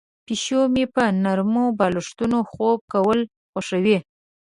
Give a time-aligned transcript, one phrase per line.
[0.25, 3.19] پیشو مې په نرمو بالښتونو خوب کول
[3.51, 3.97] خوښوي.